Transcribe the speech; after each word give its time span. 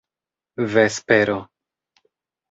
vespero 0.73 1.35